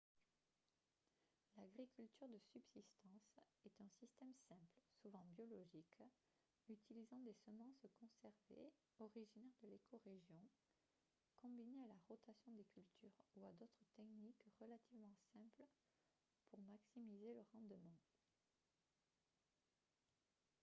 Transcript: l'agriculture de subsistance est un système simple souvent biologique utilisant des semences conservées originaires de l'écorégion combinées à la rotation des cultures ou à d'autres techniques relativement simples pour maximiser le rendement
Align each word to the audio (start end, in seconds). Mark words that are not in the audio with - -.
l'agriculture 1.57 2.27
de 2.27 2.39
subsistance 2.51 3.29
est 3.65 3.81
un 3.81 3.89
système 3.99 4.33
simple 4.49 4.65
souvent 5.03 5.23
biologique 5.37 6.01
utilisant 6.69 7.19
des 7.19 7.35
semences 7.45 7.85
conservées 7.99 8.73
originaires 8.99 9.53
de 9.61 9.67
l'écorégion 9.67 10.41
combinées 11.39 11.83
à 11.83 11.93
la 11.93 11.99
rotation 12.09 12.51
des 12.53 12.65
cultures 12.73 13.13
ou 13.35 13.45
à 13.45 13.53
d'autres 13.53 13.85
techniques 13.95 14.41
relativement 14.59 15.13
simples 15.33 15.67
pour 16.49 16.61
maximiser 16.63 17.35
le 17.35 17.41
rendement 17.53 17.99